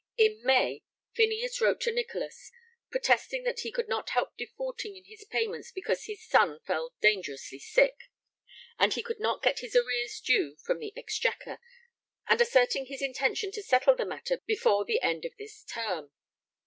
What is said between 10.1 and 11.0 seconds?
due from the